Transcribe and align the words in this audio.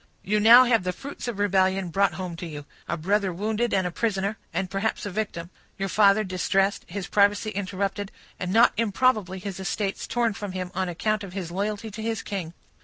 "You 0.23 0.39
now 0.39 0.63
have 0.63 0.83
the 0.83 0.93
fruits 0.93 1.27
of 1.27 1.37
rebellion 1.37 1.89
brought 1.89 2.15
home 2.15 2.35
to 2.37 2.47
you; 2.47 2.65
a 2.87 2.97
brother 2.97 3.31
wounded 3.31 3.71
and 3.71 3.85
a 3.85 3.91
prisoner, 3.91 4.35
and 4.51 4.67
perhaps 4.67 5.05
a 5.05 5.11
victim; 5.11 5.51
your 5.77 5.89
father 5.89 6.23
distressed, 6.23 6.85
his 6.87 7.05
privacy 7.05 7.51
interrupted, 7.51 8.11
and 8.39 8.51
not 8.51 8.73
improbably 8.77 9.37
his 9.37 9.59
estates 9.59 10.07
torn 10.07 10.33
from 10.33 10.53
him, 10.53 10.71
on 10.73 10.89
account 10.89 11.23
of 11.23 11.33
his 11.33 11.51
loyalty 11.51 11.91
to 11.91 12.01
his 12.01 12.23
king." 12.23 12.55